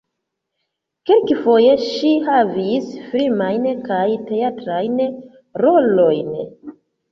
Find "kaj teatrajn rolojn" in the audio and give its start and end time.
3.91-6.37